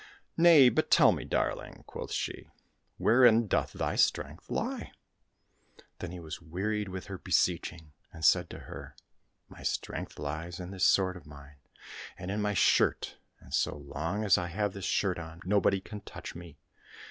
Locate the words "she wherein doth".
2.11-3.71